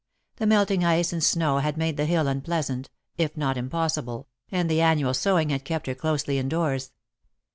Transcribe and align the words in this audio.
The 0.37 0.47
melting 0.47 0.83
ice 0.83 1.13
and 1.13 1.23
snow 1.23 1.59
had 1.59 1.77
made 1.77 1.95
the 1.95 2.07
hill 2.07 2.27
unpleasant, 2.27 2.89
if 3.19 3.37
not 3.37 3.55
impossible, 3.55 4.27
and 4.51 4.67
the 4.67 4.81
annual 4.81 5.13
sewing 5.13 5.49
had 5.51 5.63
kept 5.63 5.85
her 5.85 5.93
closely 5.93 6.39
indoors. 6.39 6.91